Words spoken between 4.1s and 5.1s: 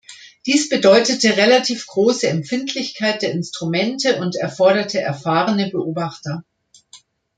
und erforderte